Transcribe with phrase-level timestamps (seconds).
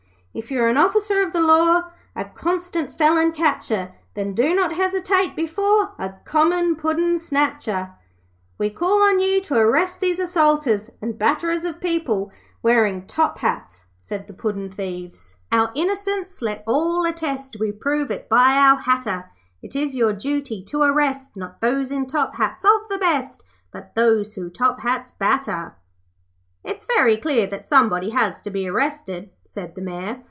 [0.33, 5.35] 'If you're an officer of the Law, A constant felon catcher, Then do not hesitate
[5.35, 7.93] before A common puddin' snatcher.'
[8.57, 12.31] 'We call on you to arrest these assaulters and batterers of people
[12.63, 18.29] wearing top hats,' said the puddin' thieves; 'Our innocence let all attest, We prove it
[18.29, 19.29] by our hatter;
[19.61, 23.95] It is your duty to arrest Not those in top hats of the best But
[23.95, 25.75] those who top hats batter.'
[26.63, 30.19] 'It's very clear that somebody has to be arrested,' said the Mayor.